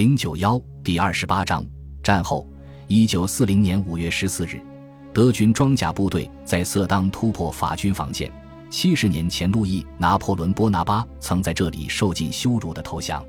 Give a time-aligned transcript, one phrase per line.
[0.00, 1.62] 零九幺第二十八章
[2.02, 2.48] 战后，
[2.86, 4.58] 一九四零年五月十四日，
[5.12, 8.32] 德军装甲部队在色当突破法军防线。
[8.70, 13.22] 七十年前，路易拿破仑波拿巴曾在这里受尽羞辱的投降。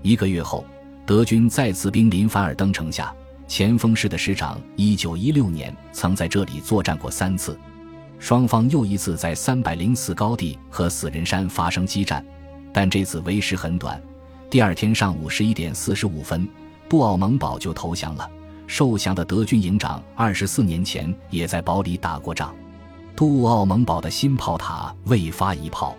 [0.00, 0.64] 一个月后，
[1.04, 3.14] 德军再次兵临凡尔登城下。
[3.46, 7.60] 前锋师的师长一九一六年曾在这里作战过三次。
[8.18, 12.24] 双方又一次在三百零四高地和死人山发生激战，
[12.72, 14.02] 但这次为时很短。
[14.48, 16.48] 第二天上午十一点四十五分，
[16.88, 18.30] 布奥蒙堡就投降了。
[18.68, 22.54] 受降的德军营长二十四年前也在堡里打过仗。
[23.16, 25.96] 杜奥蒙堡的新炮塔未发一炮。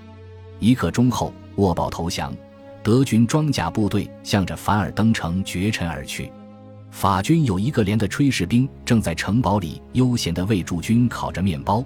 [0.59, 2.33] 一刻钟后，沃堡投降，
[2.81, 6.31] 德军装甲部队向着凡尔登城绝尘而去。
[6.89, 11.83] 法军有一个连的炊事兵正在城堡里悠闲地为驻军烤着面包，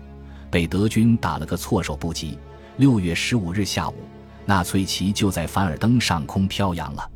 [0.52, 2.38] 被德军打了个措手不及。
[2.78, 3.96] 六月十五日下午。
[4.46, 7.12] 纳粹旗就在凡尔登上空飘扬了，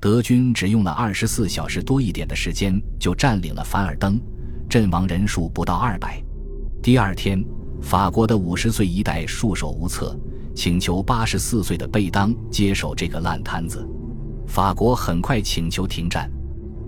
[0.00, 4.20] 德军只用了二十四小时多一点的时间就占领了凡尔登，
[4.68, 6.22] 阵亡人数不到二百。
[6.82, 7.44] 第二天，
[7.80, 10.18] 法国的五十岁一代束手无策，
[10.54, 13.86] 请求八十四岁的贝当接手这个烂摊子。
[14.46, 16.28] 法国很快请求停战。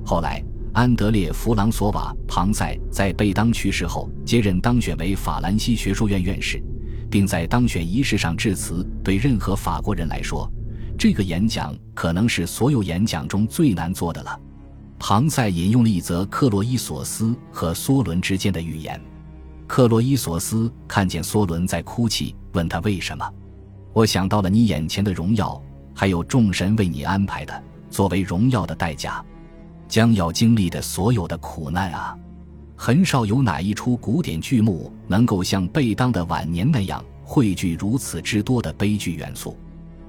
[0.05, 0.43] 后来，
[0.73, 6.61] 安德烈·弗朗索瓦·庞塞在贝当去世后接任当选为法兰西学术院院士。
[7.15, 8.85] 并在当选仪式上致辞。
[9.05, 10.51] 对任何法国人来说，
[10.99, 14.37] 这个演讲可能是所有演讲中最难做的了。
[14.99, 19.01] 庞塞引用了一则克洛伊索斯和梭伦之间的预言。
[19.69, 23.25] 克洛伊索斯看见梭伦在哭泣，问他为什么。
[23.93, 25.63] 我想到了你眼前的荣耀，
[25.95, 29.25] 还有众神为你安排的作为荣耀的代价，
[29.87, 32.19] 将要经历的所有的苦难啊。
[32.77, 39.57] 很少有哪一出古典剧目能够像贝当的晚年那样汇聚如此之多的悲剧元素。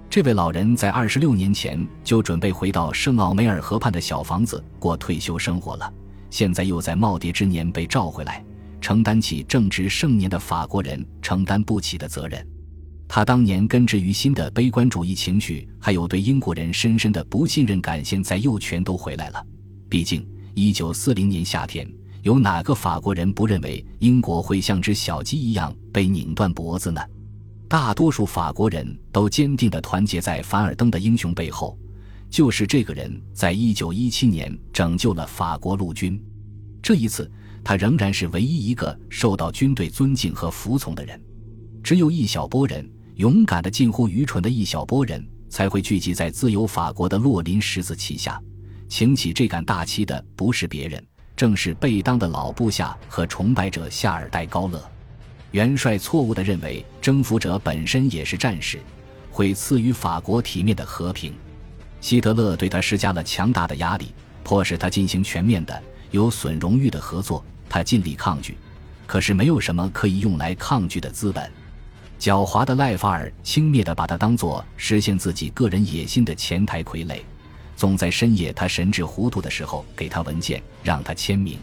[0.09, 5.93] 这位老人在二十六年前就准备回到圣奥梅尔河畔的小房子过退休生活了，
[6.29, 8.43] 现在又在耄耋之年被召回来，
[8.79, 12.45] 承担起正值盛年的法国人承担不起的责任。
[13.07, 19.45] 他当年根植于心的悲观主义情绪，还有对英国人深深的不信任感，现在又全都回来了。
[19.89, 21.87] 毕竟，一九四零年夏天。
[22.25, 26.99] 有哪个法国人不认为英国会像只小鸡一样被拧断脖子呢？
[27.69, 31.77] 大多数法国人都坚定地团结在凡尔登的英雄背后，
[32.27, 36.19] 就是这个人在一九一七年拯救了法国陆军。
[36.81, 37.31] 这一次，
[37.63, 41.21] 他仍然是唯一一个受到军队尊敬和服从的人。
[41.83, 48.41] 只有一小波人，勇敢的近乎愚蠢的一小波人，才会聚集在自由法国的洛林十字旗下。
[48.89, 51.05] 擎起这杆大旗的不是别人。
[51.35, 54.81] 正是贝当的老部下和崇拜者夏尔代高勒
[55.51, 58.79] 元帅错误地认为征服者本身也是战士，
[59.31, 61.33] 会赐予法国体面的和平。
[62.01, 64.13] 希特勒对他施加了强大的压力，
[64.43, 65.81] 迫使他进行全面的、
[66.11, 67.43] 有损荣誉的合作。
[67.69, 68.57] 他尽力抗拒，
[69.07, 71.49] 可是没有什么可以用来抗拒的资本。
[72.19, 77.19] 狡猾的赖法尔轻蔑地把他当作实现自己个人野心的前台傀儡。
[77.75, 81.59] 总在深夜，他神志糊涂的时候给他文件，让他签名，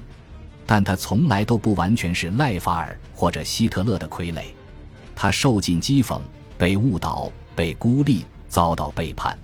[0.67, 4.43] 但他从来都不完全是赖法尔或者希特勒的傀儡。
[5.15, 6.21] 他受尽讥讽，
[6.59, 9.39] 被误导，被孤立，遭到背叛，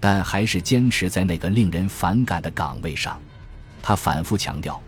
[0.00, 3.20] 但还是坚持在那个令人反感的岗位上。
[3.82, 4.80] 他反复强调：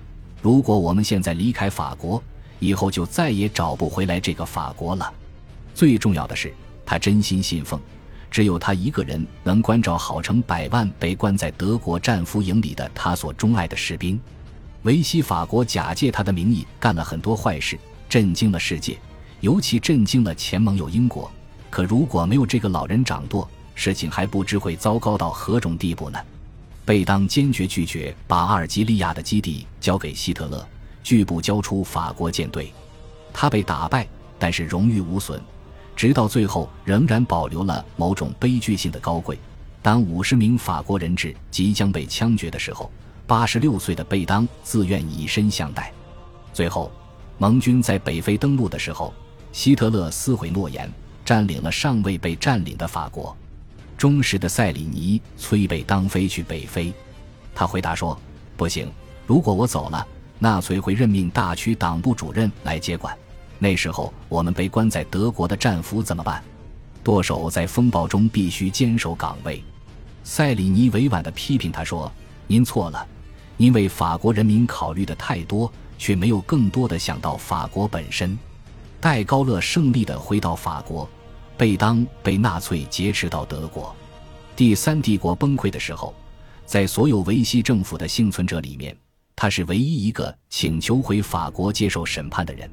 [0.43, 2.23] 如果我们现在离开法国，
[2.59, 5.13] 以后就再也找不回来这个法国了。
[5.75, 6.53] 最重要的是，
[6.85, 7.81] 他真心信奉。
[8.31, 14.21] 只有他一个人能关照好成百万被关在德国战俘营里的他所钟爱的士兵。
[14.83, 18.97] 维希法国假借他的名义干了很多坏事，震惊了世界，
[19.41, 21.31] 尤其震惊了前盟友英国。
[21.69, 26.19] 可如果没有这个老人掌舵，事情还不知会糟糕到何种地步呢？
[26.85, 30.67] 贝当坚决拒绝把阿尔及利亚的基地交给希特勒，
[31.03, 32.73] 拒不交出法国舰队。
[33.33, 34.09] 他被打败，
[34.39, 35.41] 但是荣誉无损。
[36.01, 39.39] 直到最后，仍然保留了某种悲剧性的高贵。
[39.83, 42.91] 当五十名法国人质即将被枪决的时候，
[43.27, 45.93] 八十六岁的贝当自愿以身相待。
[46.55, 46.91] 最后，
[47.37, 49.13] 盟军在北非登陆的时候，
[49.53, 50.91] 希特勒撕毁诺言，
[51.23, 53.37] 占领了尚未被占领的法国。
[53.99, 56.95] 忠实的塞里尼催贝当飞去北非，
[57.55, 58.19] 他回答说
[58.57, 58.91] ：“不行，
[59.27, 60.09] 如果我走了，
[60.39, 63.15] 纳粹会任命大区党部主任来接管。”
[63.63, 66.43] 那时候我们被关在德国的战俘怎么办？
[67.05, 69.63] 舵手在风暴中必须坚守岗位。
[70.25, 72.11] 塞里尼委婉地批评他说
[72.49, 73.07] ：“您错了，
[73.59, 78.37] 因为法国人民考虑的太多，却没有更多的想到法国本身。”
[78.99, 81.09] 戴高乐胜利地回到法国，
[81.57, 83.95] 贝当被纳粹劫持到德国。
[84.57, 86.15] 第三帝国崩溃的时候，
[86.65, 88.97] 在所有维希政府的幸存者里面，
[89.37, 92.71] 他是唯一一个请求回法国接受审判的人。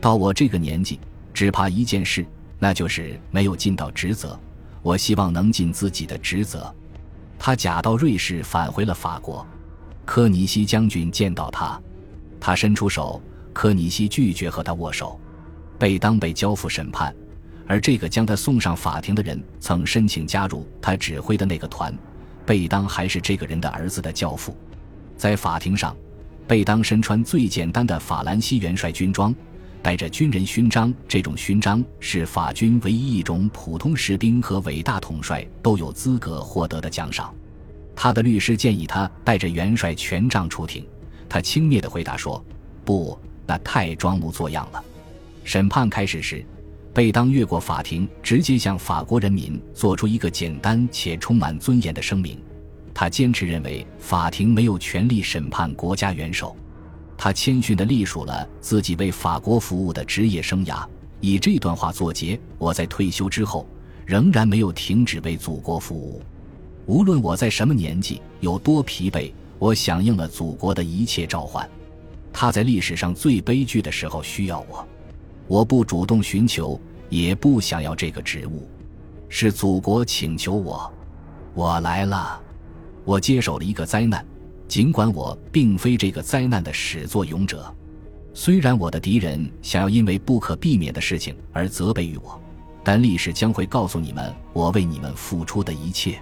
[0.00, 1.00] 到我这个年纪，
[1.32, 2.24] 只怕一件事，
[2.58, 4.38] 那就是没有尽到职责。
[4.82, 6.72] 我希望能尽自己的职责。
[7.38, 9.46] 他假到瑞士，返回了法国。
[10.04, 11.80] 科尼西将军见到他，
[12.38, 13.20] 他伸出手，
[13.52, 15.18] 科尼西拒绝和他握手。
[15.78, 17.14] 贝当被交付审判，
[17.66, 21.92] 而这个将他送上法庭的人曾申请加入他指挥的那个团。
[22.46, 24.56] 贝当还是这个人的儿子的教父。
[25.16, 25.96] 在法庭上，
[26.46, 29.34] 贝当身穿最简单的法兰西元帅军装。
[29.86, 37.32] 带着军人勋章，这种勋章是法军唯一一种普通士兵和伟大统帅都有资格获得的奖赏。
[37.94, 40.84] 他的律师建议他带着元帅权杖出庭，
[41.28, 42.44] 他轻蔑地回答说
[42.84, 43.16] ：“不，
[43.46, 44.84] 那太装模作样了。”
[45.44, 46.44] 审判开始时，
[46.92, 52.36] 贝当越过法庭，直接向法国人民做出一个简单且充满尊严的声明。
[52.92, 56.56] 他坚持认为法庭没有权利审判国家元首。
[57.18, 60.86] 他谦逊地隶属了自己为法国服务的职业生涯，
[61.20, 63.66] 以这段话作结：我在退休之后
[64.04, 66.20] 仍然没有停止为祖国服务，
[66.84, 71.68] 无论我在什么年纪，有多疲惫，我响应了祖国的一切召唤。
[72.32, 74.86] 他在历史上最悲剧的时候需要我，
[75.48, 76.78] 我不主动寻求，
[77.08, 78.68] 也不想要这个职务，
[79.28, 80.92] 是祖国请求我，
[81.54, 82.38] 我来了，
[83.06, 84.24] 我接手了一个灾难。
[84.68, 87.72] 尽管我并非这个灾难的始作俑者，
[88.34, 92.40] 虽然我的敌人想要因为不可避免的事情而责备于我，
[92.82, 96.18] 但历史将会告诉你们我为你们付出的一切。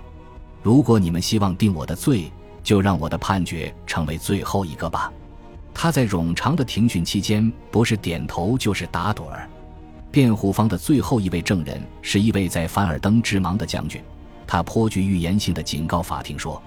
[0.62, 2.30] 如果你们希望定我的罪，
[2.62, 5.12] 就让我的判决成为最后一个吧。
[5.72, 9.48] 他在冗长的庭讯期间，不是点头就是打盹儿。
[10.10, 14.00] 辩护方的最后一位证人是一位在凡尔登之盲的将军，
[14.46, 16.62] 他颇具预言性的警告法庭说：“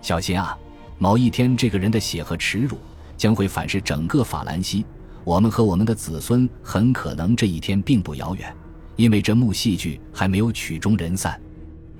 [0.00, 0.56] 小心啊！”
[1.00, 2.76] 某一天，这个人的血和耻辱
[3.16, 4.84] 将会反噬整个法兰西。
[5.22, 8.52] 我们和我们的子孙很可能这一天并不遥远，
[8.96, 11.40] 因为这幕戏剧还没有曲终人散。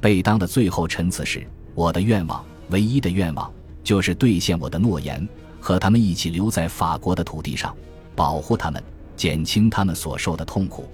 [0.00, 1.46] 贝当的最后陈词是
[1.76, 3.52] ：“我的愿望，唯一的愿望，
[3.84, 5.26] 就是兑现我的诺言，
[5.60, 7.76] 和他们一起留在法国的土地上，
[8.16, 8.82] 保护他们，
[9.16, 10.88] 减轻他们所受的痛苦。”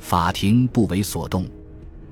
[0.00, 1.46] 法庭不为所动。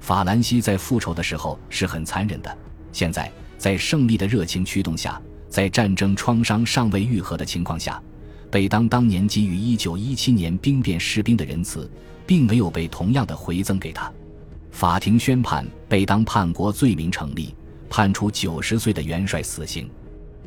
[0.00, 2.56] 法兰西在复仇的时候是很残忍的，
[2.90, 3.30] 现在。
[3.58, 8.02] 在胜利的热情驱动下，在战争创伤尚未愈合的情况下，
[8.50, 11.90] 贝当当年给予1917年兵变士兵的仁慈，
[12.26, 14.12] 并没有被同样的回赠给他。
[14.70, 17.54] 法庭宣判贝当叛国罪名成立，
[17.88, 19.88] 判处90岁的元帅死刑。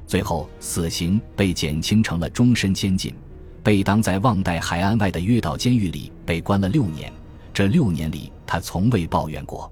[0.06, 3.14] 最后，死刑被减轻成了终身监禁。
[3.62, 7.12] 贝当在旺代海岸外的约岛监狱里被关了六年，
[7.54, 9.72] 这六年里他从未抱怨过。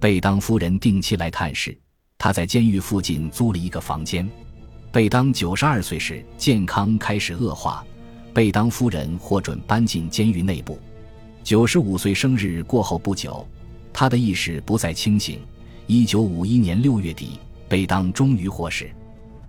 [0.00, 1.76] 贝当夫人定期来探视。
[2.18, 4.28] 他在监狱附近租了一个房间。
[4.90, 7.84] 贝当九十二岁时，健康开始恶化，
[8.34, 10.78] 贝当夫人获准搬进监狱内部。
[11.44, 13.46] 九十五岁生日过后不久，
[13.92, 15.38] 他的意识不再清醒。
[15.86, 17.38] 一九五一年六月底，
[17.68, 18.90] 贝当终于获释。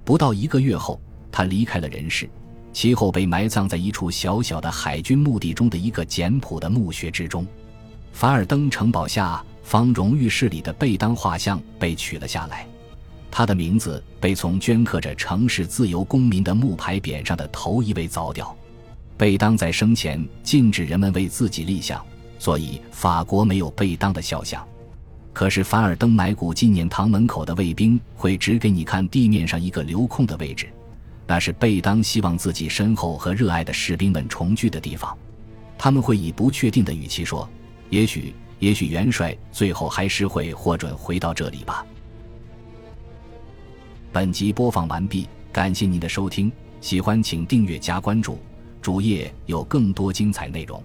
[0.06, 1.02] 不到一个月后，
[1.32, 2.30] 他离开了人世，
[2.72, 7.46] 其后被埋葬在一处小小的海军墓地中的一个简朴的墓穴之中。
[8.14, 9.44] 凡尔登城堡下。
[9.64, 12.68] 方荣誉室里的贝当画像被取了下来，
[13.30, 18.56] 他的名字被从镌刻着“城市自由公民”的木牌匾上的头一位凿掉。
[19.16, 22.04] 贝当在生前禁止人们为自己立像，
[22.40, 24.66] 所以法国没有贝当的肖像。
[25.34, 30.68] 可是凡尔登埋骨纪念堂门口的卫兵会指给你看地面上一个留空的位置，
[31.28, 35.16] 那是贝当希望自己身后和热爱的士兵们重聚的地方。
[35.78, 37.48] 他们会以不确定的语气说
[37.92, 41.86] ：“也许。”也许元帅最后还是会获准回到这里吧。
[44.12, 46.52] 本集播放完毕，感谢您的收听，
[46.82, 48.40] 喜欢请订阅加关注，
[48.82, 50.84] 主页有更多精彩内容。